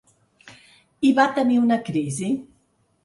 I 1.09 1.13
va 1.19 1.27
tenir 1.37 1.59
una 1.67 1.81
crisi. 1.91 2.33